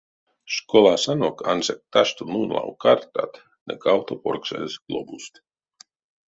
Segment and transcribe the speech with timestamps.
[0.55, 3.33] Школасонок ансяк ташто нулав картат
[3.67, 5.33] ды кавто порксазь глобуст.